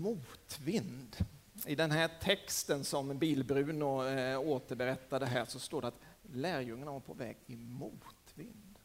motvind. 0.00 1.16
I 1.66 1.74
den 1.74 1.90
här 1.90 2.10
texten 2.20 2.84
som 2.84 3.18
Bilbruno 3.18 4.06
eh, 4.06 4.40
återberättade 4.40 5.26
här 5.26 5.44
så 5.44 5.58
står 5.58 5.82
det 5.82 5.88
att 5.88 6.00
lärjungarna 6.22 6.92
var 6.92 7.00
på 7.00 7.14
väg 7.14 7.36
i 7.46 7.56
motvind. 7.56 8.78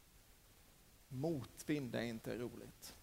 Motvind 1.08 1.96
är 1.96 2.02
inte 2.02 2.38
roligt. 2.38 2.96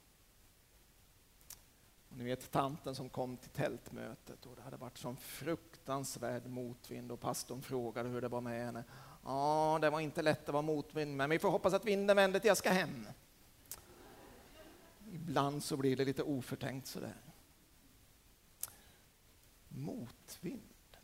Och 2.09 2.17
ni 2.19 2.25
vet 2.25 2.51
tanten 2.51 2.95
som 2.95 3.09
kom 3.09 3.37
till 3.37 3.51
tältmötet 3.51 4.47
och 4.47 4.57
det 4.57 4.63
hade 4.63 4.77
varit 4.77 4.99
sån 4.99 5.17
fruktansvärd 5.17 6.47
motvind 6.47 7.13
och 7.13 7.21
pastorn 7.21 7.63
frågade 7.63 8.09
hur 8.09 8.21
det 8.21 8.29
var 8.29 8.41
med 8.41 8.67
henne. 8.67 8.85
Ja, 9.25 9.79
det 9.81 9.91
var 9.91 10.01
inte 10.01 10.23
lätt 10.23 10.49
att 10.49 10.53
vara 10.53 10.63
motvind, 10.63 11.17
men 11.17 11.31
vi 11.31 11.39
får 11.39 11.51
hoppas 11.51 11.75
att 11.75 11.85
vinden 11.85 12.17
vänder 12.17 12.41
till 12.41 12.49
jag 12.49 12.57
ska 12.57 12.71
hem. 12.71 13.07
Ibland 15.13 15.65
så 15.65 15.77
blir 15.77 15.97
det 15.97 16.05
lite 16.05 16.23
oförtänkt 16.23 16.87
sådär. 16.87 17.17
Motvind. 19.75 20.97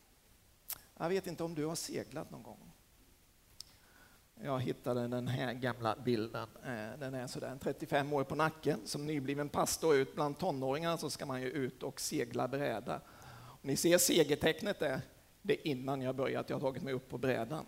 Jag 0.97 1.09
vet 1.09 1.27
inte 1.27 1.45
om 1.45 1.55
du 1.55 1.65
har 1.65 1.75
seglat 1.75 2.31
någon 2.31 2.43
gång. 2.43 2.73
Jag 4.43 4.61
hittade 4.61 5.09
den 5.09 5.29
här 5.29 5.53
gamla 5.53 5.97
bilden. 6.05 6.49
Eh, 6.65 6.99
den 6.99 7.15
är 7.15 7.27
sådär 7.27 7.59
35 7.63 8.13
år 8.13 8.25
på 8.25 8.35
nacken. 8.35 8.81
Som 8.85 9.07
nybliven 9.07 9.49
pastor 9.49 9.97
ut 9.97 10.15
bland 10.15 10.39
tonåringar 10.39 10.97
så 10.97 11.11
ska 11.11 11.27
man 11.27 11.43
ju 11.43 11.51
ut 11.51 11.83
och 11.83 12.01
segla 12.01 12.49
bräda. 12.49 13.01
Och 13.31 13.65
ni 13.65 13.77
ser 13.77 13.99
segertecknet 13.99 14.79
där. 14.79 15.01
Det 15.43 15.53
är 15.53 15.67
innan 15.67 16.03
jag 16.03 16.17
börjat. 16.17 16.51
Jag 16.51 16.57
har 16.57 16.61
tagit 16.61 16.83
mig 16.83 16.95
upp 16.95 17.09
på 17.09 17.19
brädan. 17.19 17.65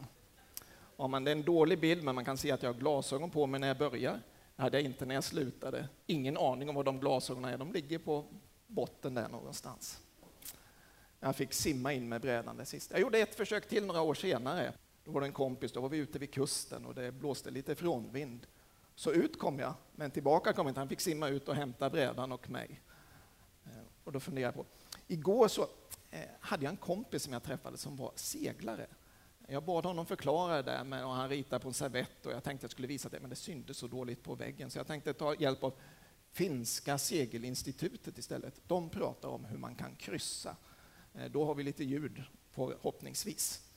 Ja, 0.97 1.07
men 1.07 1.25
det 1.25 1.31
är 1.31 1.37
en 1.37 1.43
dålig 1.43 1.81
bild, 1.81 2.05
men 2.05 2.15
man 2.15 2.25
kan 2.25 2.37
se 2.37 2.51
att 2.51 2.63
jag 2.63 2.73
har 2.73 2.81
glasögon 2.81 3.31
på 3.31 3.47
mig 3.47 3.61
när 3.61 3.69
jag 3.69 3.79
börjar. 3.79 4.21
Det 4.57 4.63
hade 4.63 4.77
jag 4.77 4.85
inte 4.85 5.07
när 5.07 5.15
jag 5.15 5.25
slutade. 5.25 5.89
Ingen 6.07 6.37
aning 6.37 6.69
om 6.69 6.75
var 6.75 6.85
de 6.85 7.01
glasögonen 7.01 7.55
är. 7.55 7.59
De 7.59 7.73
ligger 7.73 7.99
på 7.99 8.25
botten 8.67 9.15
där 9.15 9.29
någonstans. 9.29 10.01
Jag 11.21 11.37
fick 11.37 11.53
simma 11.53 11.93
in 11.93 12.09
med 12.09 12.21
brädan 12.21 12.57
det 12.57 12.67
sista. 12.67 12.95
Jag 12.95 13.03
gjorde 13.03 13.19
ett 13.19 13.35
försök 13.35 13.69
till 13.69 13.87
några 13.87 14.01
år 14.01 14.15
senare. 14.15 14.73
Då 15.05 15.11
var 15.11 15.21
det 15.21 15.27
en 15.27 15.33
kompis, 15.33 15.73
då 15.73 15.81
var 15.81 15.89
vi 15.89 15.99
ute 15.99 16.19
vid 16.19 16.33
kusten 16.33 16.87
och 16.87 16.95
det 16.95 17.13
blåste 17.13 17.51
lite 17.51 17.75
frånvind. 17.75 18.47
Så 18.95 19.13
ut 19.13 19.39
kom 19.39 19.59
jag, 19.59 19.75
men 19.93 20.11
tillbaka 20.11 20.53
kom 20.53 20.67
jag 20.67 20.71
inte. 20.71 20.81
Han 20.81 20.89
fick 20.89 21.01
simma 21.01 21.29
ut 21.29 21.49
och 21.49 21.55
hämta 21.55 21.91
brädan 21.91 22.33
och 22.33 22.51
mig. 22.51 22.81
Eh, 23.65 23.71
och 24.05 24.13
då 24.13 24.21
funderade 24.21 24.57
jag 24.57 24.67
på, 24.67 24.73
igår 25.07 25.49
så 25.49 25.63
eh, 26.11 26.21
hade 26.41 26.65
jag 26.65 26.71
en 26.71 26.77
kompis 26.77 27.23
som 27.23 27.33
jag 27.33 27.43
träffade 27.43 27.77
som 27.77 27.97
var 27.97 28.13
seglare. 28.15 28.87
Jag 29.47 29.65
bad 29.65 29.85
honom 29.85 30.07
förklara 30.07 30.63
det 30.63 30.63
där 30.63 31.05
och 31.05 31.13
han 31.13 31.29
ritade 31.29 31.63
på 31.63 31.69
en 31.69 31.75
servett 31.75 32.27
och 32.27 32.33
jag 32.33 32.45
tänkte 32.45 32.65
att 32.65 32.71
jag 32.71 32.71
skulle 32.71 32.89
visa 32.89 33.09
det, 33.09 33.21
men 33.21 33.31
det 33.31 33.37
syntes 33.37 33.77
så 33.77 33.87
dåligt 33.87 34.23
på 34.23 34.35
väggen 34.35 34.71
så 34.71 34.79
jag 34.79 34.87
tänkte 34.87 35.13
ta 35.13 35.35
hjälp 35.35 35.65
av 35.65 35.73
Finska 36.33 36.99
segelinstitutet 36.99 38.19
istället. 38.19 38.61
De 38.67 38.91
pratar 38.91 39.29
om 39.29 39.45
hur 39.45 39.59
man 39.59 39.75
kan 39.75 39.97
kryssa. 39.97 40.57
Eh, 41.15 41.31
då 41.31 41.45
har 41.45 41.55
vi 41.55 41.63
lite 41.63 41.85
ljud 41.85 42.23
förhoppningsvis. 42.51 43.71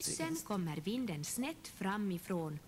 Sen 0.00 0.36
kommer 0.36 0.76
vinden 0.76 1.24
snett 1.24 1.68
framifrån 1.68 2.58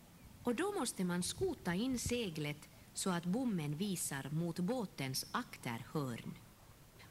och 0.43 0.55
då 0.55 0.73
måste 0.73 1.05
man 1.05 1.23
skota 1.23 1.75
in 1.75 1.99
seglet 1.99 2.69
så 2.95 3.11
att 3.11 3.25
bommen 3.25 3.77
visar 3.77 4.31
mot 4.31 4.59
båtens 4.59 5.27
akterhörn. 5.33 6.35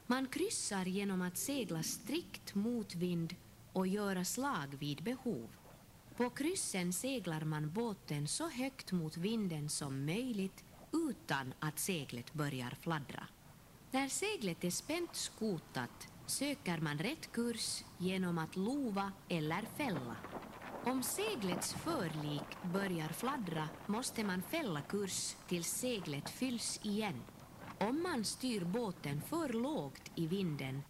Man 0.06 0.26
kryssar 0.26 0.84
genom 0.84 1.22
att 1.22 1.36
segla 1.36 1.82
strikt 1.82 2.54
mot 2.54 2.94
vind 2.94 3.34
och 3.72 3.86
göra 3.86 4.24
slag 4.24 4.76
vid 4.78 5.02
behov. 5.02 5.48
På 6.16 6.30
kryssen 6.30 6.92
seglar 6.92 7.40
man 7.40 7.70
båten 7.72 8.28
så 8.28 8.48
högt 8.48 8.92
mot 8.92 9.16
vinden 9.16 9.68
som 9.68 10.06
möjligt 10.06 10.64
utan 10.92 11.54
att 11.60 11.78
seglet 11.78 12.32
börjar 12.32 12.70
fladdra. 12.80 13.28
När 13.90 14.08
seglet 14.08 14.64
är 14.64 14.70
spänt 14.70 15.16
skotat 15.16 16.08
söker 16.26 16.78
man 16.78 16.98
rätt 16.98 17.32
kurs 17.32 17.84
genom 17.98 18.38
att 18.38 18.56
lova 18.56 19.12
eller 19.28 19.62
fälla. 19.76 20.16
Om 20.84 21.02
seglets 21.02 21.72
förlik 21.72 22.62
börjar 22.72 23.08
fladdra 23.08 23.68
måste 23.86 24.24
man 24.24 24.42
fälla 24.42 24.80
kurs 24.80 25.36
tills 25.48 25.68
seglet 25.68 26.30
fylls 26.30 26.80
igen. 26.82 27.22
Om 27.80 28.02
man 28.02 28.24
styr 28.24 28.64
båten 28.64 29.22
för 29.22 29.48
lågt 29.48 30.10
i 30.14 30.26
vinden 30.26 30.82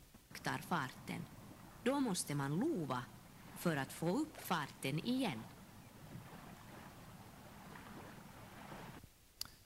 tar 0.42 0.58
farten. 0.58 1.24
Då 1.84 2.00
måste 2.00 2.34
man 2.34 2.56
lova 2.56 3.02
för 3.58 3.76
att 3.76 3.92
få 3.92 4.08
upp 4.08 4.40
farten 4.40 4.98
igen. 5.06 5.42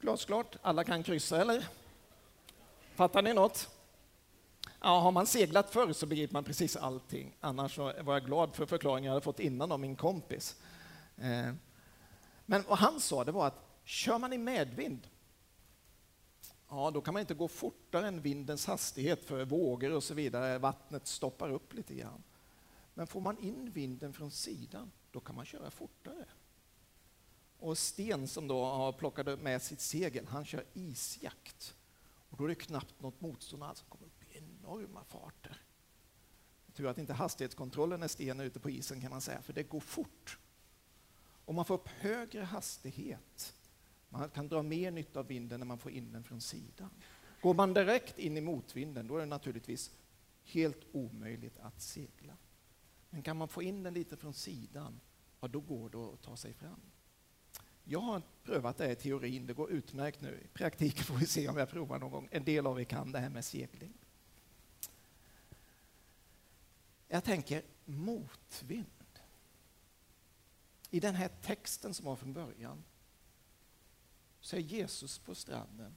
Glasklart, 0.00 0.56
alla 0.62 0.84
kan 0.84 1.02
kryssa 1.02 1.40
eller? 1.40 1.68
Fattar 2.94 3.22
ni 3.22 3.34
något? 3.34 3.68
Ja, 4.80 5.00
har 5.00 5.12
man 5.12 5.26
seglat 5.26 5.70
förr 5.70 5.92
så 5.92 6.06
begriper 6.06 6.32
man 6.32 6.44
precis 6.44 6.76
allting. 6.76 7.36
Annars 7.40 7.78
var 7.78 7.94
jag 8.06 8.24
glad 8.24 8.54
för 8.54 8.66
förklaringen 8.66 9.04
jag 9.04 9.12
hade 9.12 9.24
fått 9.24 9.40
innan 9.40 9.72
av 9.72 9.80
min 9.80 9.96
kompis. 9.96 10.56
Eh, 11.16 11.54
men 12.46 12.62
vad 12.68 12.78
han 12.78 13.00
sa 13.00 13.24
det 13.24 13.32
var 13.32 13.46
att 13.46 13.66
kör 13.84 14.18
man 14.18 14.32
i 14.32 14.38
medvind, 14.38 15.08
ja 16.68 16.90
då 16.90 17.00
kan 17.00 17.14
man 17.14 17.20
inte 17.20 17.34
gå 17.34 17.48
fortare 17.48 18.08
än 18.08 18.22
vindens 18.22 18.66
hastighet 18.66 19.24
för 19.24 19.44
vågor 19.44 19.92
och 19.92 20.04
så 20.04 20.14
vidare. 20.14 20.58
Vattnet 20.58 21.06
stoppar 21.06 21.50
upp 21.50 21.74
lite 21.74 21.94
grann. 21.94 22.22
Men 23.00 23.06
får 23.06 23.20
man 23.20 23.38
in 23.38 23.70
vinden 23.70 24.12
från 24.12 24.30
sidan, 24.30 24.90
då 25.10 25.20
kan 25.20 25.36
man 25.36 25.44
köra 25.44 25.70
fortare. 25.70 26.26
Och 27.58 27.78
Sten 27.78 28.28
som 28.28 28.48
då 28.48 28.64
har 28.64 28.92
plockat 28.92 29.40
med 29.40 29.62
sitt 29.62 29.80
segel, 29.80 30.26
han 30.26 30.44
kör 30.44 30.64
isjakt. 30.74 31.74
Och 32.30 32.36
då 32.36 32.44
är 32.44 32.48
det 32.48 32.54
knappt 32.54 33.00
något 33.00 33.20
motstånd 33.20 33.62
alls 33.62 33.84
kommer 33.88 34.06
upp 34.06 34.22
i 34.22 34.38
enorma 34.38 35.04
farter. 35.04 35.62
Tur 36.74 36.86
att 36.86 36.98
inte 36.98 37.12
hastighetskontrollen 37.12 38.02
är 38.02 38.08
sten 38.08 38.40
ute 38.40 38.60
på 38.60 38.70
isen 38.70 39.00
kan 39.00 39.10
man 39.10 39.20
säga, 39.20 39.42
för 39.42 39.52
det 39.52 39.62
går 39.62 39.80
fort. 39.80 40.38
Och 41.44 41.54
man 41.54 41.64
får 41.64 41.74
upp 41.74 41.88
högre 41.88 42.42
hastighet. 42.42 43.54
Man 44.08 44.30
kan 44.30 44.48
dra 44.48 44.62
mer 44.62 44.90
nytta 44.90 45.20
av 45.20 45.26
vinden 45.26 45.60
när 45.60 45.66
man 45.66 45.78
får 45.78 45.92
in 45.92 46.12
den 46.12 46.24
från 46.24 46.40
sidan. 46.40 46.90
Går 47.40 47.54
man 47.54 47.74
direkt 47.74 48.18
in 48.18 48.36
i 48.36 48.40
motvinden, 48.40 49.06
då 49.06 49.16
är 49.16 49.20
det 49.20 49.26
naturligtvis 49.26 49.90
helt 50.44 50.80
omöjligt 50.92 51.58
att 51.58 51.82
segla. 51.82 52.36
Men 53.10 53.22
kan 53.22 53.36
man 53.36 53.48
få 53.48 53.62
in 53.62 53.82
den 53.82 53.94
lite 53.94 54.16
från 54.16 54.34
sidan, 54.34 55.00
ja, 55.40 55.48
då 55.48 55.60
går 55.60 55.90
det 55.90 55.98
att 55.98 56.22
ta 56.22 56.36
sig 56.36 56.52
fram. 56.52 56.80
Jag 57.84 58.00
har 58.00 58.22
prövat 58.42 58.76
det 58.76 58.92
i 58.92 58.96
teorin, 58.96 59.46
det 59.46 59.54
går 59.54 59.70
utmärkt 59.70 60.20
nu. 60.20 60.40
I 60.44 60.48
praktiken 60.48 61.04
får 61.04 61.14
vi 61.14 61.26
se 61.26 61.48
om 61.48 61.56
jag 61.56 61.70
provar 61.70 61.98
någon 61.98 62.10
gång. 62.10 62.28
En 62.30 62.44
del 62.44 62.66
av 62.66 62.80
er 62.80 62.84
kan 62.84 63.12
det 63.12 63.18
här 63.18 63.28
med 63.28 63.44
segling. 63.44 63.92
Jag 67.08 67.24
tänker 67.24 67.62
motvind. 67.84 68.86
I 70.90 71.00
den 71.00 71.14
här 71.14 71.30
texten 71.42 71.94
som 71.94 72.06
var 72.06 72.16
från 72.16 72.32
början 72.32 72.84
så 74.40 74.56
är 74.56 74.60
Jesus 74.60 75.18
på 75.18 75.34
stranden. 75.34 75.96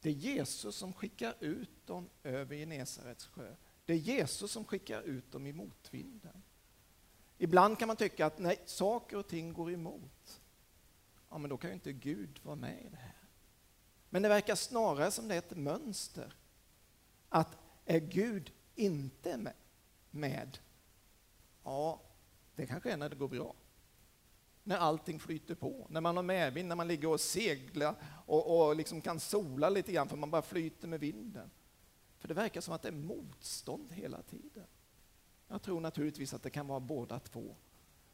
Det 0.00 0.08
är 0.08 0.12
Jesus 0.12 0.76
som 0.76 0.92
skickar 0.92 1.34
ut 1.40 1.86
dem 1.86 2.08
över 2.22 2.56
Genesarets 2.56 3.26
sjö. 3.26 3.56
Det 3.84 3.92
är 3.92 3.96
Jesus 3.96 4.52
som 4.52 4.64
skickar 4.64 5.02
ut 5.02 5.32
dem 5.32 5.46
i 5.46 5.52
motvinden. 5.52 6.42
Ibland 7.42 7.78
kan 7.78 7.88
man 7.88 7.96
tycka 7.96 8.26
att 8.26 8.38
när 8.38 8.56
saker 8.66 9.16
och 9.16 9.28
ting 9.28 9.52
går 9.52 9.72
emot. 9.72 10.40
Ja, 11.30 11.38
men 11.38 11.50
då 11.50 11.56
kan 11.56 11.70
ju 11.70 11.74
inte 11.74 11.92
Gud 11.92 12.40
vara 12.42 12.56
med 12.56 12.82
i 12.82 12.88
det 12.88 12.96
här. 12.96 13.16
Men 14.10 14.22
det 14.22 14.28
verkar 14.28 14.54
snarare 14.54 15.10
som 15.10 15.28
det 15.28 15.34
är 15.34 15.38
ett 15.38 15.56
mönster. 15.56 16.36
Att 17.28 17.58
är 17.84 17.98
Gud 17.98 18.52
inte 18.74 19.36
med, 19.36 19.52
med, 20.10 20.58
ja, 21.64 22.00
det 22.54 22.66
kanske 22.66 22.92
är 22.92 22.96
när 22.96 23.08
det 23.08 23.16
går 23.16 23.28
bra. 23.28 23.54
När 24.62 24.76
allting 24.76 25.20
flyter 25.20 25.54
på, 25.54 25.86
när 25.90 26.00
man 26.00 26.16
har 26.16 26.22
medvind, 26.22 26.68
när 26.68 26.76
man 26.76 26.88
ligger 26.88 27.08
och 27.08 27.20
seglar 27.20 27.94
och, 28.26 28.68
och 28.68 28.76
liksom 28.76 29.00
kan 29.00 29.20
sola 29.20 29.68
lite 29.68 29.92
grann 29.92 30.08
för 30.08 30.16
man 30.16 30.30
bara 30.30 30.42
flyter 30.42 30.88
med 30.88 31.00
vinden. 31.00 31.50
För 32.18 32.28
det 32.28 32.34
verkar 32.34 32.60
som 32.60 32.74
att 32.74 32.82
det 32.82 32.88
är 32.88 32.92
motstånd 32.92 33.92
hela 33.92 34.22
tiden. 34.22 34.66
Jag 35.52 35.62
tror 35.62 35.80
naturligtvis 35.80 36.34
att 36.34 36.42
det 36.42 36.50
kan 36.50 36.66
vara 36.66 36.80
båda 36.80 37.18
två. 37.18 37.56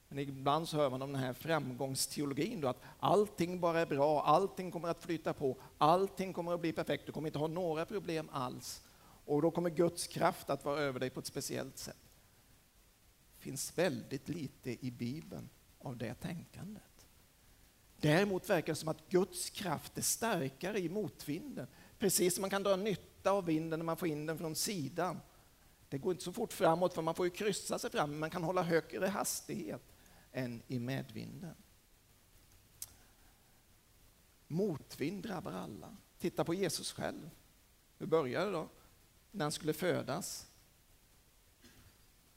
Men 0.09 0.19
ibland 0.19 0.69
så 0.69 0.77
hör 0.77 0.91
man 0.91 1.03
om 1.03 1.13
den 1.13 1.23
här 1.23 1.33
framgångsteologin 1.33 2.61
då 2.61 2.69
att 2.69 2.83
allting 2.99 3.61
bara 3.61 3.81
är 3.81 3.87
bra, 3.87 4.23
allting 4.23 4.71
kommer 4.71 4.89
att 4.89 5.03
flyta 5.03 5.33
på, 5.33 5.57
allting 5.79 6.33
kommer 6.33 6.55
att 6.55 6.61
bli 6.61 6.73
perfekt, 6.73 7.07
du 7.07 7.13
kommer 7.13 7.29
inte 7.29 7.39
ha 7.39 7.47
några 7.47 7.87
problem 7.87 8.29
alls. 8.33 8.83
Och 9.25 9.43
då 9.43 9.51
kommer 9.51 9.71
Guds 9.71 10.07
kraft 10.07 10.51
att 10.51 10.65
vara 10.65 10.81
över 10.81 11.01
dig 11.01 11.11
på 11.11 11.21
ett 11.21 11.27
speciellt 11.27 11.79
sätt. 11.79 12.11
Det 13.37 13.43
finns 13.43 13.79
väldigt 13.79 14.29
lite 14.29 14.87
i 14.87 14.91
Bibeln 14.91 15.49
av 15.79 15.97
det 15.97 16.15
tänkandet. 16.15 17.07
Däremot 17.97 18.51
verkar 18.51 18.73
det 18.73 18.79
som 18.79 18.89
att 18.89 19.09
Guds 19.09 19.51
kraft 19.51 19.99
är 19.99 20.03
starkare 20.03 20.79
i 20.79 20.89
motvinden. 20.89 21.67
Precis 21.99 22.35
som 22.35 22.41
man 22.41 22.51
kan 22.51 22.63
dra 22.63 22.77
nytta 22.77 23.31
av 23.31 23.45
vinden 23.45 23.79
när 23.79 23.85
man 23.85 23.97
får 23.97 24.09
in 24.09 24.27
den 24.27 24.39
från 24.39 24.55
sidan. 24.55 25.21
Det 25.89 25.99
går 25.99 26.13
inte 26.13 26.25
så 26.25 26.33
fort 26.33 26.53
framåt 26.53 26.95
för 26.95 27.03
man 27.03 27.15
får 27.15 27.27
ju 27.27 27.31
kryssa 27.31 27.79
sig 27.79 27.91
fram, 27.91 28.11
men 28.11 28.19
man 28.19 28.31
kan 28.31 28.45
hålla 28.45 28.63
högre 28.63 29.07
hastighet 29.07 29.83
än 30.33 30.63
i 30.67 30.79
medvinden. 30.79 31.55
Motvind 34.47 35.23
drabbar 35.23 35.53
alla. 35.53 35.97
Titta 36.19 36.45
på 36.45 36.55
Jesus 36.55 36.93
själv. 36.93 37.31
Hur 37.99 38.07
började 38.07 38.47
det 38.47 38.53
då? 38.53 38.69
När 39.31 39.45
han 39.45 39.53
skulle 39.53 39.73
födas. 39.73 40.47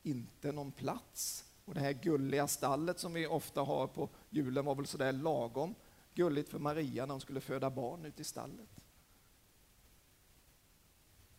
Inte 0.04 0.52
någon 0.52 0.72
plats. 0.72 1.46
Och 1.66 1.74
det 1.74 1.80
här 1.80 1.94
gulliga 1.94 2.48
stallet 2.48 3.00
som 3.00 3.14
vi 3.14 3.28
ofta 3.28 3.62
har 3.62 3.88
på 3.88 4.10
julen 4.30 4.66
var 4.66 4.76
väl 4.76 4.86
sådär 4.86 5.12
lagom 5.12 5.76
gulligt 6.14 6.50
för 6.50 6.60
Maria 6.60 7.06
när 7.06 7.14
hon 7.14 7.22
skulle 7.22 7.42
föda 7.42 7.70
barn 7.70 8.06
ute 8.06 8.22
i 8.22 8.26
stallet. 8.26 8.70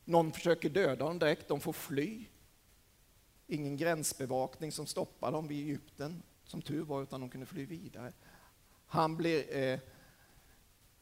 Någon 0.04 0.32
försöker 0.32 0.70
döda 0.70 1.04
dem 1.04 1.19
direkt, 1.19 1.49
de 1.49 1.60
får 1.60 1.72
fly. 1.72 2.26
Ingen 3.46 3.76
gränsbevakning 3.76 4.72
som 4.72 4.87
stoppar 4.87 5.32
dem 5.32 5.49
vid 5.49 5.64
Egypten, 5.66 6.22
som 6.44 6.62
tur 6.62 6.84
var, 6.84 7.02
utan 7.02 7.20
de 7.20 7.31
kunde 7.31 7.46
fly 7.46 7.66
vidare. 7.66 8.12
Han 8.87 9.16
blir 9.16 9.56
eh, 9.56 9.81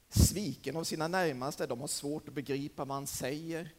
sviken 0.08 0.76
av 0.76 0.84
sina 0.84 1.08
närmaste, 1.08 1.66
de 1.66 1.80
har 1.80 1.86
svårt 1.86 2.28
att 2.28 2.34
begripa 2.34 2.84
vad 2.84 2.94
han 2.94 3.06
säger. 3.06 3.74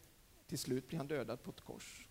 Till 0.48 0.60
slut 0.60 0.88
blir 0.88 0.98
han 0.98 1.08
dödad 1.08 1.44
på 1.44 1.52
ett 1.52 1.62
kors. 1.62 2.08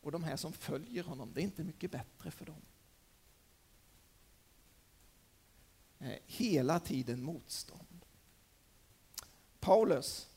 Och 0.00 0.12
de 0.12 0.24
här 0.24 0.36
som 0.36 0.52
följer 0.52 1.04
honom, 1.04 1.32
det 1.34 1.40
är 1.40 1.44
inte 1.44 1.64
mycket 1.64 1.90
bättre 1.90 2.30
för 2.30 2.46
dem. 2.46 2.62
Eh, 5.98 6.18
hela 6.26 6.80
tiden 6.80 7.22
motstånd. 7.22 8.04
Paulus, 9.60 10.28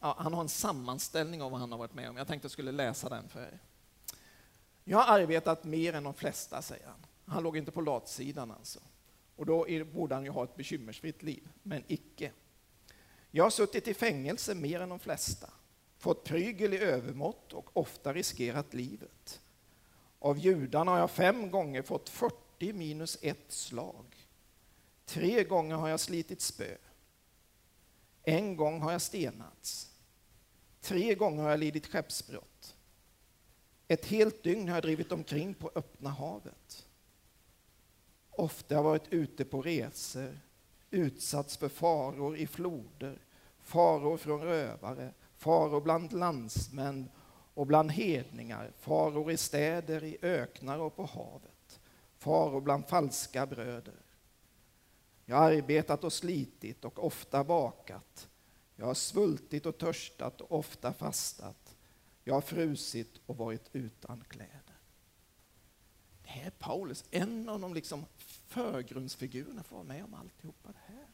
ja, 0.00 0.16
han 0.18 0.34
har 0.34 0.40
en 0.40 0.48
sammanställning 0.48 1.42
av 1.42 1.50
vad 1.50 1.60
han 1.60 1.72
har 1.72 1.78
varit 1.78 1.94
med 1.94 2.10
om. 2.10 2.16
Jag 2.16 2.26
tänkte 2.26 2.44
jag 2.44 2.52
skulle 2.52 2.72
läsa 2.72 3.08
den 3.08 3.28
för 3.28 3.40
er. 3.40 3.58
Jag 4.84 4.98
har 4.98 5.20
arbetat 5.20 5.64
mer 5.64 5.92
än 5.92 6.04
de 6.04 6.14
flesta, 6.14 6.62
säger 6.62 6.86
han. 6.86 7.06
Han 7.24 7.42
låg 7.42 7.56
inte 7.56 7.70
på 7.70 7.80
latsidan 7.80 8.50
alltså. 8.50 8.80
Och 9.36 9.46
då 9.46 9.66
borde 9.92 10.14
han 10.14 10.24
ju 10.24 10.30
ha 10.30 10.44
ett 10.44 10.56
bekymmersfritt 10.56 11.22
liv, 11.22 11.48
men 11.62 11.84
icke. 11.86 12.32
Jag 13.30 13.44
har 13.44 13.50
suttit 13.50 13.88
i 13.88 13.94
fängelse 13.94 14.54
mer 14.54 14.80
än 14.80 14.88
de 14.88 14.98
flesta, 14.98 15.50
fått 15.98 16.24
prygel 16.24 16.74
i 16.74 16.78
övermått 16.78 17.52
och 17.52 17.76
ofta 17.76 18.12
riskerat 18.12 18.74
livet. 18.74 19.40
Av 20.18 20.38
judarna 20.38 20.90
har 20.90 20.98
jag 20.98 21.10
fem 21.10 21.50
gånger 21.50 21.82
fått 21.82 22.08
40 22.08 22.72
minus 22.72 23.18
ett 23.22 23.52
slag. 23.52 24.28
Tre 25.04 25.44
gånger 25.44 25.76
har 25.76 25.88
jag 25.88 26.00
slitit 26.00 26.40
spö. 26.40 26.76
En 28.22 28.56
gång 28.56 28.80
har 28.80 28.92
jag 28.92 29.02
stenats. 29.02 29.87
Tre 30.80 31.14
gånger 31.14 31.42
har 31.42 31.50
jag 31.50 31.60
lidit 31.60 31.86
skeppsbrott. 31.86 32.76
Ett 33.88 34.06
helt 34.06 34.42
dygn 34.42 34.68
har 34.68 34.76
jag 34.76 34.82
drivit 34.82 35.12
omkring 35.12 35.54
på 35.54 35.70
öppna 35.74 36.10
havet. 36.10 36.86
Ofta 38.30 38.74
har 38.74 38.78
jag 38.78 38.90
varit 38.90 39.12
ute 39.12 39.44
på 39.44 39.62
resor, 39.62 40.38
utsatts 40.90 41.56
för 41.56 41.68
faror 41.68 42.36
i 42.36 42.46
floder, 42.46 43.18
faror 43.60 44.16
från 44.16 44.40
rövare, 44.40 45.14
faror 45.36 45.80
bland 45.80 46.12
landsmän 46.12 47.10
och 47.54 47.66
bland 47.66 47.90
hedningar, 47.90 48.72
faror 48.80 49.32
i 49.32 49.36
städer, 49.36 50.04
i 50.04 50.18
öknar 50.22 50.78
och 50.78 50.96
på 50.96 51.04
havet, 51.04 51.80
faror 52.18 52.60
bland 52.60 52.88
falska 52.88 53.46
bröder. 53.46 54.02
Jag 55.24 55.36
har 55.36 55.52
arbetat 55.52 56.04
och 56.04 56.12
slitit 56.12 56.84
och 56.84 57.04
ofta 57.04 57.42
vakat. 57.42 58.28
Jag 58.80 58.86
har 58.86 58.94
svultit 58.94 59.66
och 59.66 59.78
törstat 59.78 60.40
och 60.40 60.58
ofta 60.58 60.92
fastat. 60.92 61.76
Jag 62.24 62.34
har 62.34 62.40
frusit 62.40 63.20
och 63.26 63.36
varit 63.36 63.68
utan 63.72 64.24
kläder. 64.28 64.78
Det 66.22 66.28
här 66.28 66.46
är 66.46 66.50
Paulus, 66.50 67.04
en 67.10 67.48
av 67.48 67.60
de 67.60 67.74
liksom 67.74 68.04
förgrundsfigurerna 68.46 69.62
får 69.62 69.76
vara 69.76 69.86
med 69.86 70.04
om 70.04 70.14
alltihopa 70.14 70.72
det 70.72 70.94
här. 70.94 71.06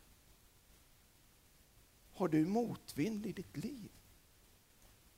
Har 2.12 2.28
du 2.28 2.46
motvind 2.46 3.26
i 3.26 3.32
ditt 3.32 3.56
liv? 3.56 3.90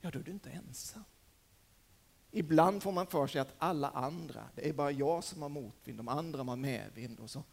Ja, 0.01 0.11
då 0.11 0.19
är 0.19 0.23
du 0.23 0.31
inte 0.31 0.49
ensam. 0.49 1.03
Ibland 2.31 2.83
får 2.83 2.91
man 2.91 3.07
för 3.07 3.27
sig 3.27 3.41
att 3.41 3.55
alla 3.57 3.89
andra, 3.89 4.49
det 4.55 4.69
är 4.69 4.73
bara 4.73 4.91
jag 4.91 5.23
som 5.23 5.41
har 5.41 5.49
motvind, 5.49 5.99
de 5.99 6.07
andra 6.07 6.43
har 6.43 6.55
medvind 6.55 7.19
och 7.19 7.29
så 7.29 7.43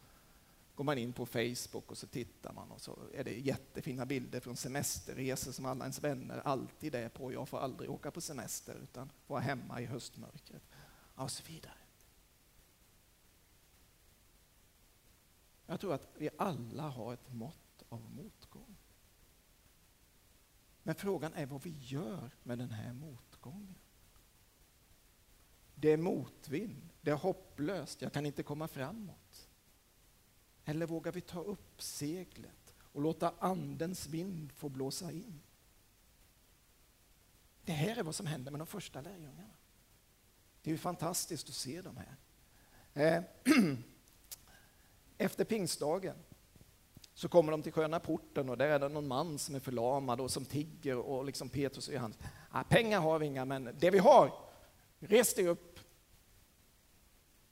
går 0.75 0.83
man 0.83 0.97
in 0.97 1.13
på 1.13 1.25
Facebook 1.25 1.91
och 1.91 1.97
så 1.97 2.07
tittar 2.07 2.53
man 2.53 2.71
och 2.71 2.81
så 2.81 2.99
är 3.13 3.23
det 3.23 3.39
jättefina 3.39 4.05
bilder 4.05 4.39
från 4.39 4.55
semesterresor 4.55 5.51
som 5.51 5.65
alla 5.65 5.85
ens 5.85 6.03
vänner 6.03 6.37
alltid 6.37 6.95
är 6.95 7.09
på. 7.09 7.33
Jag 7.33 7.49
får 7.49 7.59
aldrig 7.59 7.89
åka 7.89 8.11
på 8.11 8.21
semester 8.21 8.75
utan 8.83 9.11
vara 9.27 9.39
hemma 9.39 9.81
i 9.81 9.85
höstmörkret 9.85 10.63
och 11.15 11.31
så 11.31 11.43
vidare. 11.47 11.73
Jag 15.65 15.79
tror 15.79 15.93
att 15.93 16.07
vi 16.17 16.29
alla 16.37 16.89
har 16.89 17.13
ett 17.13 17.33
mått 17.33 17.83
av 17.89 18.11
motgång. 18.11 18.75
Men 20.83 20.95
frågan 20.95 21.33
är 21.33 21.45
vad 21.45 21.63
vi 21.63 21.77
gör 21.79 22.31
med 22.43 22.57
den 22.57 22.71
här 22.71 22.93
motgången. 22.93 23.75
Det 25.75 25.91
är 25.91 25.97
motvind, 25.97 26.89
det 27.01 27.11
är 27.11 27.15
hopplöst, 27.15 28.01
jag 28.01 28.13
kan 28.13 28.25
inte 28.25 28.43
komma 28.43 28.67
framåt. 28.67 29.44
Eller 30.65 30.85
vågar 30.85 31.11
vi 31.11 31.21
ta 31.21 31.41
upp 31.41 31.81
seglet 31.81 32.75
och 32.77 33.01
låta 33.01 33.33
Andens 33.39 34.07
vind 34.07 34.51
få 34.51 34.69
blåsa 34.69 35.11
in? 35.11 35.41
Det 37.65 37.71
här 37.71 37.97
är 37.97 38.03
vad 38.03 38.15
som 38.15 38.25
händer 38.25 38.51
med 38.51 38.59
de 38.59 38.67
första 38.67 39.01
lärjungarna. 39.01 39.53
Det 40.61 40.69
är 40.69 40.71
ju 40.71 40.77
fantastiskt 40.77 41.49
att 41.49 41.55
se 41.55 41.81
de 41.81 41.97
här. 41.97 42.15
Eh, 42.93 43.23
efter 45.17 45.45
pingstdagen 45.45 46.15
så 47.13 47.29
kommer 47.29 47.51
de 47.51 47.63
till 47.63 47.71
sköna 47.71 47.99
porten 47.99 48.49
och 48.49 48.57
där 48.57 48.67
är 48.67 48.79
det 48.79 48.89
någon 48.89 49.07
man 49.07 49.39
som 49.39 49.55
är 49.55 49.59
förlamad 49.59 50.21
och 50.21 50.31
som 50.31 50.45
tigger 50.45 50.97
och 50.97 51.25
liksom 51.25 51.49
Petrus 51.49 51.87
och 51.87 51.93
Johannes. 51.93 52.17
Ah, 52.49 52.63
pengar 52.63 52.99
har 52.99 53.19
vi 53.19 53.25
inga, 53.25 53.45
men 53.45 53.75
det 53.79 53.89
vi 53.89 53.97
har, 53.97 54.31
res 54.99 55.33
dig 55.33 55.47
upp 55.47 55.79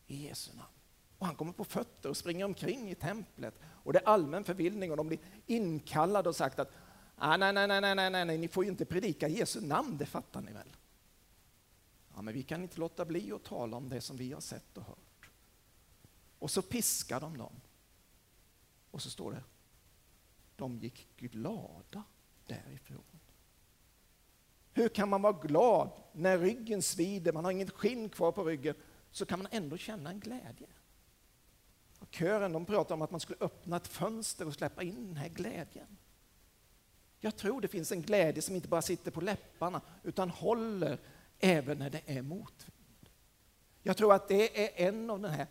i 0.08 0.28
Jesu 0.28 0.54
namn. 0.54 0.73
Och 1.24 1.28
han 1.28 1.36
kommer 1.36 1.54
på 1.54 1.64
fötter 1.64 2.10
och 2.10 2.18
springer 2.18 2.46
omkring 2.46 2.92
i 2.92 2.96
templet. 2.96 3.60
Och 3.64 3.94
det 3.94 4.00
är 4.00 4.06
allmän 4.08 4.44
förvillning 4.44 4.92
och 4.92 4.98
de 4.98 5.08
blir 5.08 5.20
inkallade 5.46 6.30
och 6.30 6.36
sagt 6.36 6.60
att 6.60 6.72
ah, 7.16 7.38
nej, 7.38 7.54
nej, 7.54 7.68
nej, 7.68 7.82
nej, 7.82 7.96
nej, 7.96 8.10
nej, 8.10 8.26
nej, 8.26 8.38
ni 8.38 8.48
får 8.48 8.64
ju 8.64 8.70
inte 8.70 8.86
predika 8.86 9.28
Jesu 9.28 9.62
namn, 9.62 9.98
det 9.98 10.06
fattar 10.06 10.42
ni 10.42 10.54
väl? 10.54 10.76
Ja, 12.16 12.22
men 12.22 12.34
vi 12.34 12.44
kan 12.44 12.62
inte 12.62 12.80
låta 12.80 13.06
bli 13.06 13.32
att 13.32 13.44
tala 13.44 13.78
om 13.78 13.90
det 13.90 14.02
som 14.02 14.18
vi 14.18 14.34
har 14.34 14.42
sett 14.42 14.78
och 14.78 14.84
hört. 14.84 15.30
Och 16.40 16.52
så 16.52 16.62
piskar 16.62 17.20
de 17.20 17.38
dem. 17.38 17.62
Och 18.92 19.02
så 19.02 19.10
står 19.10 19.32
det, 19.32 19.44
de 20.56 20.80
gick 20.80 21.08
glada 21.18 22.04
därifrån. 22.48 23.20
Hur 24.74 24.90
kan 24.90 25.10
man 25.10 25.22
vara 25.22 25.40
glad 25.42 25.90
när 26.12 26.38
ryggen 26.38 26.82
svider, 26.82 27.34
man 27.34 27.46
har 27.46 27.52
inget 27.52 27.72
skinn 27.72 28.10
kvar 28.10 28.32
på 28.32 28.44
ryggen, 28.44 28.76
så 29.12 29.26
kan 29.26 29.40
man 29.40 29.48
ändå 29.52 29.78
känna 29.78 30.10
en 30.10 30.20
glädje. 30.20 30.68
Och 32.04 32.16
kören 32.16 32.54
de 32.54 32.66
pratade 32.66 32.94
om 32.94 33.02
att 33.02 33.12
man 33.12 33.20
skulle 33.20 33.40
öppna 33.40 33.78
ett 33.78 33.88
fönster 33.88 34.48
och 34.48 34.54
släppa 34.54 34.84
in 34.84 35.08
den 35.08 35.18
här 35.18 35.30
glädjen. 35.30 35.98
Jag 37.20 37.36
tror 37.36 37.62
det 37.62 37.68
finns 37.68 37.92
en 37.92 38.02
glädje 38.02 38.42
som 38.42 38.56
inte 38.56 38.68
bara 38.68 38.82
sitter 38.82 39.12
på 39.12 39.22
läpparna 39.22 39.82
utan 40.04 40.30
håller 40.30 41.00
även 41.40 41.78
när 41.78 41.90
det 41.90 42.02
är 42.06 42.22
motvind. 42.22 43.10
Jag 43.84 43.98
tror 43.98 44.14
att 44.14 44.28
det 44.28 44.66
är 44.66 44.88
en 44.88 45.10
av 45.10 45.20
den 45.20 45.32
här 45.32 45.48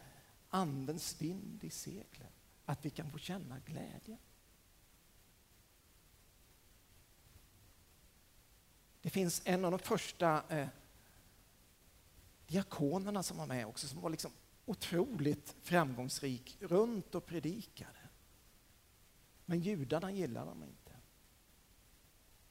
andens 0.48 1.20
vind 1.20 1.64
i 1.64 1.70
seglen, 1.70 2.32
att 2.64 2.84
vi 2.84 2.90
kan 2.90 3.10
få 3.10 3.18
känna 3.18 3.58
glädje. 3.58 4.18
Det 9.02 9.10
finns 9.10 9.42
en 9.44 9.64
av 9.64 9.70
de 9.70 9.78
första 9.78 10.42
eh, 10.48 10.68
diakonerna 12.46 13.22
som 13.22 13.36
var 13.36 13.46
med 13.46 13.66
också, 13.66 13.88
som 13.88 14.00
var 14.00 14.10
liksom 14.10 14.30
otroligt 14.72 15.56
framgångsrik 15.62 16.56
runt 16.60 17.14
och 17.14 17.26
predikade. 17.26 17.98
Men 19.44 19.60
judarna 19.60 20.12
gillade 20.12 20.46
honom 20.46 20.62
inte. 20.62 20.92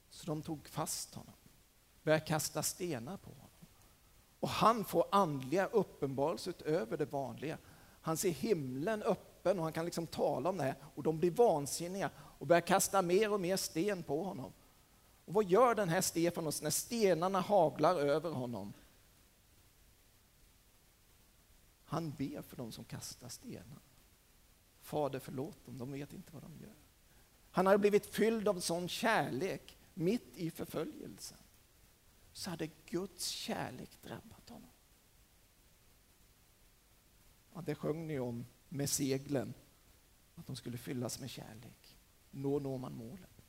Så 0.09 0.25
de 0.25 0.41
tog 0.41 0.67
fast 0.67 1.15
honom, 1.15 1.33
började 2.03 2.25
kasta 2.25 2.63
stenar 2.63 3.17
på 3.17 3.29
honom. 3.29 3.47
Och 4.39 4.49
han 4.49 4.85
får 4.85 5.05
andliga 5.11 5.65
uppenbarelser 5.65 6.51
utöver 6.51 6.97
det 6.97 7.05
vanliga. 7.05 7.57
Han 8.01 8.17
ser 8.17 8.29
himlen 8.29 9.03
öppen 9.03 9.57
och 9.57 9.63
han 9.63 9.73
kan 9.73 9.85
liksom 9.85 10.07
tala 10.07 10.49
om 10.49 10.57
det 10.57 10.63
här 10.63 10.75
och 10.95 11.03
de 11.03 11.19
blir 11.19 11.31
vansinniga 11.31 12.09
och 12.17 12.47
börjar 12.47 12.61
kasta 12.61 13.01
mer 13.01 13.33
och 13.33 13.39
mer 13.39 13.57
sten 13.57 14.03
på 14.03 14.23
honom. 14.23 14.53
Och 15.25 15.33
vad 15.33 15.45
gör 15.45 15.75
den 15.75 15.89
här 15.89 16.01
Stefanos 16.01 16.61
när 16.61 16.69
stenarna 16.69 17.39
haglar 17.39 17.95
över 17.95 18.29
honom? 18.29 18.73
Han 21.91 22.11
ber 22.11 22.41
för 22.41 22.57
dem 22.57 22.71
som 22.71 22.83
kastar 22.85 23.29
stenar. 23.29 23.81
Fader 24.81 25.19
förlåt 25.19 25.65
dem, 25.65 25.77
de 25.77 25.91
vet 25.91 26.13
inte 26.13 26.33
vad 26.33 26.43
de 26.43 26.57
gör. 26.59 26.75
Han 27.51 27.65
hade 27.65 27.77
blivit 27.77 28.05
fylld 28.05 28.47
av 28.47 28.59
sån 28.59 28.87
kärlek 28.87 29.77
mitt 29.93 30.37
i 30.37 30.51
förföljelsen. 30.51 31.37
så 32.33 32.49
hade 32.49 32.69
Guds 32.85 33.27
kärlek 33.27 34.01
drabbat 34.01 34.49
honom. 34.49 34.69
Ja, 37.53 37.61
det 37.61 37.75
sjöng 37.75 38.07
ni 38.07 38.19
om 38.19 38.45
med 38.69 38.89
seglen, 38.89 39.53
att 40.35 40.47
de 40.47 40.55
skulle 40.55 40.77
fyllas 40.77 41.19
med 41.19 41.29
kärlek. 41.29 41.97
Då 42.31 42.59
når 42.59 42.77
man 42.77 42.93
målet. 42.93 43.45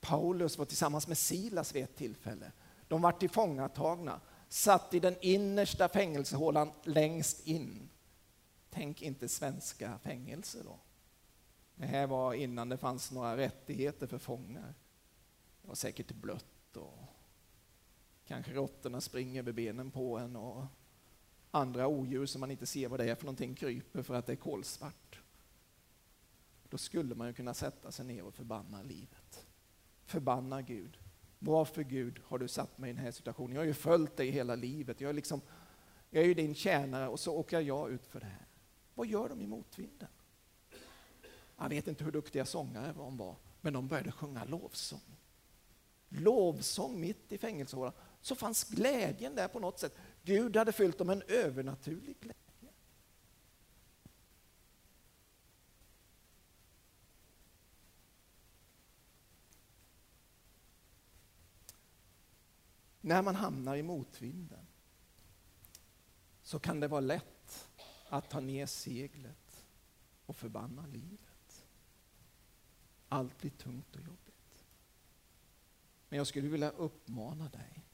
Paulus 0.00 0.58
var 0.58 0.66
tillsammans 0.66 1.08
med 1.08 1.18
Silas 1.18 1.74
vid 1.74 1.84
ett 1.84 1.96
tillfälle. 1.96 2.52
De 2.90 3.02
var 3.02 3.12
tillfångatagna, 3.12 4.20
satt 4.48 4.94
i 4.94 5.00
den 5.00 5.16
innersta 5.20 5.88
fängelsehålan 5.88 6.72
längst 6.84 7.46
in. 7.46 7.88
Tänk 8.70 9.02
inte 9.02 9.28
svenska 9.28 9.98
fängelser 9.98 10.64
då. 10.64 10.78
Det 11.74 11.86
här 11.86 12.06
var 12.06 12.34
innan 12.34 12.68
det 12.68 12.76
fanns 12.76 13.10
några 13.10 13.36
rättigheter 13.36 14.06
för 14.06 14.18
fångar. 14.18 14.74
Det 15.62 15.68
var 15.68 15.74
säkert 15.74 16.12
blött 16.12 16.76
och 16.76 16.98
kanske 18.26 18.52
råttorna 18.52 19.00
springer 19.00 19.42
över 19.42 19.52
benen 19.52 19.90
på 19.90 20.18
en 20.18 20.36
och 20.36 20.64
andra 21.50 21.86
odjur 21.86 22.26
som 22.26 22.40
man 22.40 22.50
inte 22.50 22.66
ser 22.66 22.88
vad 22.88 23.00
det 23.00 23.10
är 23.10 23.14
för 23.14 23.24
någonting 23.24 23.54
kryper 23.54 24.02
för 24.02 24.14
att 24.14 24.26
det 24.26 24.32
är 24.32 24.36
kolsvart. 24.36 25.20
Då 26.68 26.78
skulle 26.78 27.14
man 27.14 27.26
ju 27.26 27.32
kunna 27.32 27.54
sätta 27.54 27.92
sig 27.92 28.04
ner 28.04 28.22
och 28.22 28.34
förbanna 28.34 28.82
livet. 28.82 29.46
Förbanna 30.04 30.62
Gud. 30.62 30.98
Varför 31.42 31.82
Gud 31.82 32.20
har 32.24 32.38
du 32.38 32.48
satt 32.48 32.78
mig 32.78 32.90
i 32.90 32.92
den 32.92 33.04
här 33.04 33.10
situationen? 33.10 33.54
Jag 33.54 33.60
har 33.60 33.66
ju 33.66 33.74
följt 33.74 34.16
dig 34.16 34.30
hela 34.30 34.54
livet. 34.54 35.00
Jag 35.00 35.08
är, 35.08 35.14
liksom, 35.14 35.40
jag 36.10 36.22
är 36.22 36.28
ju 36.28 36.34
din 36.34 36.54
tjänare 36.54 37.08
och 37.08 37.20
så 37.20 37.36
åker 37.36 37.60
jag 37.60 37.90
ut 37.90 38.06
för 38.06 38.20
det 38.20 38.26
här. 38.26 38.46
Vad 38.94 39.06
gör 39.06 39.28
de 39.28 39.40
i 39.40 39.46
motvinden? 39.46 40.08
Jag 41.58 41.68
vet 41.68 41.88
inte 41.88 42.04
hur 42.04 42.12
duktiga 42.12 42.44
sångare 42.44 42.92
de 42.96 43.16
var, 43.16 43.36
men 43.60 43.72
de 43.72 43.88
började 43.88 44.12
sjunga 44.12 44.44
lovsång. 44.44 45.16
Lovsång 46.08 47.00
mitt 47.00 47.32
i 47.32 47.38
fängelsehålan. 47.38 47.92
Så 48.20 48.34
fanns 48.34 48.64
glädjen 48.64 49.34
där 49.34 49.48
på 49.48 49.58
något 49.60 49.78
sätt. 49.78 49.96
Gud 50.22 50.56
hade 50.56 50.72
fyllt 50.72 50.98
dem 50.98 51.06
med 51.06 51.16
en 51.16 51.22
övernaturlig 51.28 52.20
glädje. 52.20 52.49
När 63.10 63.22
man 63.22 63.34
hamnar 63.34 63.76
i 63.76 63.82
motvinden 63.82 64.66
så 66.42 66.58
kan 66.58 66.80
det 66.80 66.88
vara 66.88 67.00
lätt 67.00 67.68
att 68.08 68.30
ta 68.30 68.40
ner 68.40 68.66
seglet 68.66 69.66
och 70.26 70.36
förbanna 70.36 70.86
livet. 70.86 71.64
Allt 73.08 73.38
blir 73.38 73.50
tungt 73.50 73.96
och 73.96 74.02
jobbigt. 74.02 74.64
Men 76.08 76.16
jag 76.16 76.26
skulle 76.26 76.48
vilja 76.48 76.70
uppmana 76.70 77.48
dig 77.48 77.84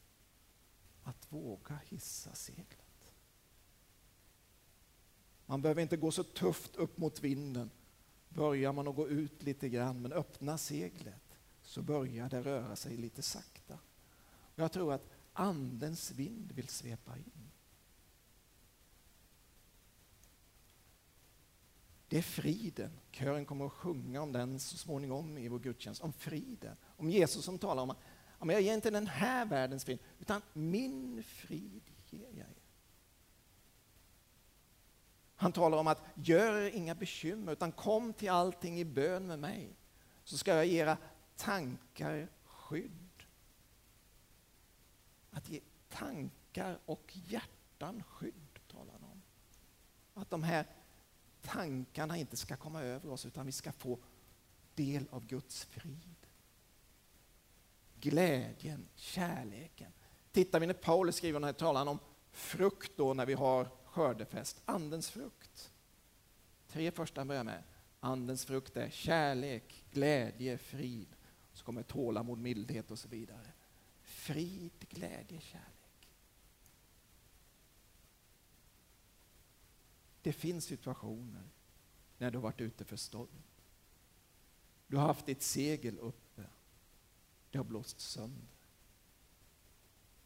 att 1.02 1.32
våga 1.32 1.78
hissa 1.84 2.34
seglet. 2.34 3.12
Man 5.46 5.62
behöver 5.62 5.82
inte 5.82 5.96
gå 5.96 6.10
så 6.10 6.24
tufft 6.24 6.76
upp 6.76 6.98
mot 6.98 7.20
vinden. 7.20 7.70
Börjar 8.28 8.72
man 8.72 8.88
att 8.88 8.96
gå 8.96 9.08
ut 9.08 9.42
lite 9.42 9.68
grann, 9.68 10.02
men 10.02 10.12
öppna 10.12 10.58
seglet 10.58 11.38
så 11.62 11.82
börjar 11.82 12.28
det 12.28 12.42
röra 12.42 12.76
sig 12.76 12.96
lite 12.96 13.22
sakta. 13.22 13.78
Jag 14.56 14.72
tror 14.72 14.92
att 14.92 15.08
Andens 15.32 16.10
vind 16.10 16.52
vill 16.52 16.68
svepa 16.68 17.16
in. 17.16 17.50
Det 22.08 22.18
är 22.18 22.22
friden. 22.22 22.90
Kören 23.10 23.44
kommer 23.44 23.66
att 23.66 23.72
sjunga 23.72 24.22
om 24.22 24.32
den 24.32 24.60
så 24.60 24.76
småningom 24.76 25.38
i 25.38 25.48
vår 25.48 25.58
gudstjänst. 25.58 26.02
Om 26.02 26.12
friden. 26.12 26.76
Om 26.84 27.10
Jesus 27.10 27.44
som 27.44 27.58
talar 27.58 27.82
om 27.82 27.90
att 27.90 27.98
jag 28.40 28.60
ger 28.60 28.74
inte 28.74 28.90
den 28.90 29.06
här 29.06 29.46
världens 29.46 29.84
frid, 29.84 29.98
utan 30.18 30.42
min 30.52 31.22
frid 31.22 31.82
ger 32.10 32.28
jag 32.30 32.38
er. 32.38 32.62
Han 35.36 35.52
talar 35.52 35.78
om 35.78 35.86
att 35.86 36.02
gör 36.14 36.60
er 36.60 36.70
inga 36.70 36.94
bekymmer, 36.94 37.52
utan 37.52 37.72
kom 37.72 38.12
till 38.12 38.30
allting 38.30 38.80
i 38.80 38.84
bön 38.84 39.26
med 39.26 39.38
mig, 39.38 39.76
så 40.24 40.38
ska 40.38 40.54
jag 40.54 40.66
ge 40.66 40.80
era 40.80 40.98
tankar 41.36 42.28
skydd. 42.44 43.05
Att 45.46 45.52
ge 45.52 45.60
tankar 45.88 46.78
och 46.86 47.12
hjärtan 47.14 48.02
skydd, 48.02 48.58
talar 48.68 48.92
han 48.92 49.02
om. 49.02 49.22
Att 50.14 50.30
de 50.30 50.42
här 50.42 50.66
tankarna 51.42 52.16
inte 52.16 52.36
ska 52.36 52.56
komma 52.56 52.82
över 52.82 53.10
oss, 53.10 53.26
utan 53.26 53.46
vi 53.46 53.52
ska 53.52 53.72
få 53.72 53.98
del 54.74 55.08
av 55.10 55.26
Guds 55.26 55.64
frid. 55.64 56.26
Glädjen, 58.00 58.88
kärleken. 58.94 59.92
Tittar 60.32 60.60
vi 60.60 60.66
när 60.66 60.74
Paulus 60.74 61.16
skriver, 61.16 61.40
när 61.40 61.52
talar 61.52 61.80
han 61.80 61.88
om 61.88 61.98
frukt 62.30 62.92
då 62.96 63.14
när 63.14 63.26
vi 63.26 63.34
har 63.34 63.68
skördefest, 63.84 64.62
andens 64.64 65.10
frukt. 65.10 65.72
Tre 66.68 66.90
första 66.90 67.24
börjar 67.24 67.44
med 67.44 67.62
andens 68.00 68.44
frukt 68.44 68.76
är 68.76 68.90
kärlek, 68.90 69.84
glädje, 69.92 70.58
frid. 70.58 71.08
Så 71.52 71.64
kommer 71.64 71.82
tålamod, 71.82 72.38
mildhet 72.38 72.90
och 72.90 72.98
så 72.98 73.08
vidare 73.08 73.55
frid, 74.06 74.88
glädje, 74.88 75.40
kärlek. 75.40 76.08
Det 80.22 80.32
finns 80.32 80.64
situationer 80.64 81.50
när 82.18 82.30
du 82.30 82.38
har 82.38 82.42
varit 82.42 82.60
ute 82.60 82.84
för 82.84 82.96
storm. 82.96 83.42
Du 84.86 84.96
har 84.96 85.06
haft 85.06 85.26
ditt 85.26 85.42
segel 85.42 85.98
uppe. 85.98 86.42
Det 87.50 87.58
har 87.58 87.64
blåst 87.64 88.00
sönder. 88.00 88.56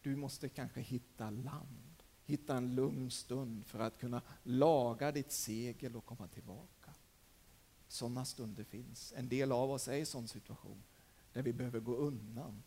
Du 0.03 0.17
måste 0.17 0.49
kanske 0.49 0.81
hitta 0.81 1.31
land, 1.31 2.03
hitta 2.25 2.57
en 2.57 2.75
lugn 2.75 3.11
stund 3.11 3.67
för 3.67 3.79
att 3.79 3.99
kunna 3.99 4.23
laga 4.43 5.13
ditt 5.13 5.33
segel 5.33 5.97
och 5.97 6.07
komma 6.07 6.29
tillbaka. 6.29 6.95
Sådana 7.89 8.25
stunder 8.25 8.65
finns. 8.65 9.13
En 9.17 9.29
del 9.29 9.53
av 9.53 9.71
oss 9.71 9.89
är 9.89 9.97
i 9.97 10.07
sån 10.07 10.29
situation 10.29 10.83
där 11.33 11.43
vi 11.43 11.53
behöver 11.53 11.81
gå 11.81 11.97
undan 11.97 12.63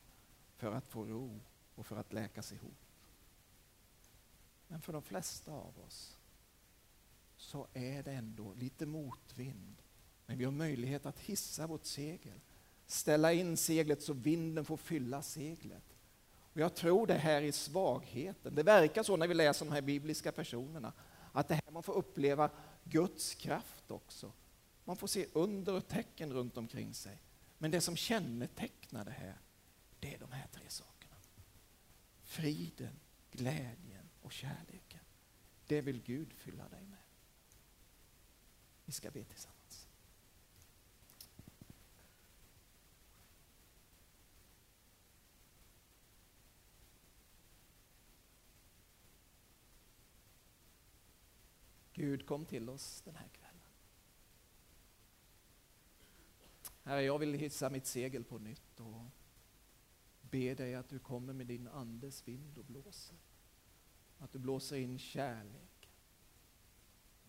för 0.63 0.71
att 0.71 0.87
få 0.87 1.05
ro 1.05 1.39
och 1.75 1.85
för 1.85 1.95
att 1.95 2.13
läkas 2.13 2.51
ihop. 2.51 2.85
Men 4.67 4.81
för 4.81 4.93
de 4.93 5.01
flesta 5.01 5.51
av 5.51 5.79
oss 5.85 6.17
så 7.37 7.67
är 7.73 8.03
det 8.03 8.11
ändå 8.11 8.53
lite 8.53 8.85
motvind. 8.85 9.75
Men 10.25 10.37
vi 10.37 10.45
har 10.45 10.51
möjlighet 10.51 11.05
att 11.05 11.19
hissa 11.19 11.67
vårt 11.67 11.85
segel, 11.85 12.39
ställa 12.85 13.33
in 13.33 13.57
seglet 13.57 14.01
så 14.01 14.13
vinden 14.13 14.65
får 14.65 14.77
fylla 14.77 15.21
seglet. 15.21 15.83
Och 16.53 16.59
jag 16.59 16.75
tror 16.75 17.07
det 17.07 17.13
här 17.13 17.41
är 17.41 17.51
svagheten. 17.51 18.55
Det 18.55 18.63
verkar 18.63 19.03
så 19.03 19.17
när 19.17 19.27
vi 19.27 19.33
läser 19.33 19.65
de 19.65 19.71
här 19.71 19.81
bibliska 19.81 20.31
personerna, 20.31 20.93
att 21.31 21.47
det 21.47 21.55
här 21.55 21.71
man 21.71 21.83
får 21.83 21.93
uppleva 21.93 22.49
Guds 22.83 23.35
kraft 23.35 23.91
också. 23.91 24.31
Man 24.85 24.95
får 24.95 25.07
se 25.07 25.25
under 25.33 25.73
och 25.73 25.87
tecken 25.87 26.33
runt 26.33 26.57
omkring 26.57 26.93
sig. 26.93 27.21
Men 27.57 27.71
det 27.71 27.81
som 27.81 27.95
kännetecknar 27.95 29.05
det 29.05 29.11
här, 29.11 29.37
det 30.03 30.13
är 30.13 30.19
de 30.19 30.31
här 30.31 30.47
tre 30.47 30.69
sakerna. 30.69 31.15
Friden, 32.23 32.99
glädjen 33.31 34.09
och 34.21 34.31
kärleken. 34.31 34.99
Det 35.67 35.81
vill 35.81 36.01
Gud 36.01 36.33
fylla 36.33 36.69
dig 36.69 36.85
med. 36.85 36.97
Vi 38.85 38.91
ska 38.91 39.11
be 39.11 39.23
tillsammans. 39.23 39.87
Gud 51.93 52.27
kom 52.27 52.45
till 52.45 52.69
oss 52.69 53.01
den 53.01 53.15
här 53.15 53.27
kvällen. 53.27 53.53
Herre, 56.83 57.03
jag 57.03 57.19
vill 57.19 57.33
hissa 57.33 57.69
mitt 57.69 57.85
segel 57.85 58.23
på 58.23 58.39
nytt 58.39 58.79
och 58.79 59.05
ber 60.33 60.55
dig 60.55 60.75
att 60.75 60.89
du 60.89 60.99
kommer 60.99 61.33
med 61.33 61.47
din 61.47 61.67
andes 61.67 62.27
vind 62.27 62.57
och 62.57 62.65
blåser. 62.65 63.17
Att 64.17 64.31
du 64.31 64.39
blåser 64.39 64.77
in 64.77 64.99
kärlek, 64.99 65.89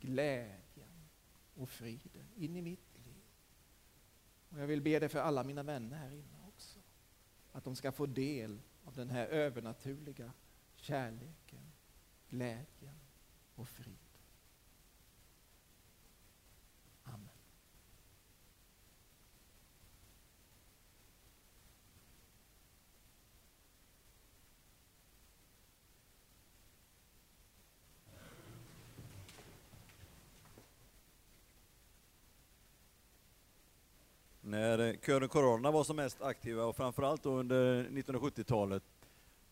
glädjen 0.01 1.09
och 1.55 1.69
friden 1.69 2.27
in 2.35 2.57
i 2.57 2.63
mitt 2.63 2.99
liv. 3.07 3.25
Och 4.49 4.61
jag 4.61 4.67
vill 4.67 4.83
be 4.83 4.99
dig 4.99 5.09
för 5.09 5.19
alla 5.19 5.45
mina 5.45 5.63
vänner 5.63 5.97
här 5.97 6.11
inne 6.11 6.39
också. 6.49 6.79
Att 7.53 7.65
de 7.65 7.77
ska 7.77 7.93
få 7.93 8.07
del 8.07 8.61
av 8.85 8.95
den 8.95 9.11
här 9.11 9.27
övernaturliga 9.27 10.33
kärleken, 10.77 11.73
glädjen 12.29 13.01
och 13.55 13.69
friden. 13.69 14.04
När 34.55 34.97
kören 35.07 35.29
Corona 35.29 35.71
var 35.71 35.85
som 35.85 35.97
mest 35.97 36.23
aktiva 36.23 36.65
och 36.65 36.77
framförallt 36.77 37.23
då 37.23 37.31
under 37.31 37.85
1970-talet 37.85 38.83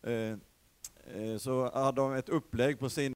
eh, 0.03 0.13
eh, 0.13 1.37
så 1.37 1.71
hade 1.73 2.01
de 2.01 2.13
ett 2.13 2.29
upplägg 2.29 2.79
på 2.79 2.89
sin 2.89 3.13